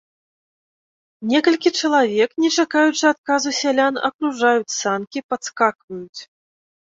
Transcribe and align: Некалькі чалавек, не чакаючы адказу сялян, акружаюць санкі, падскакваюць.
Некалькі 1.33 1.69
чалавек, 1.81 2.29
не 2.45 2.49
чакаючы 2.63 3.03
адказу 3.13 3.49
сялян, 3.61 4.01
акружаюць 4.09 4.75
санкі, 4.79 5.19
падскакваюць. 5.35 6.21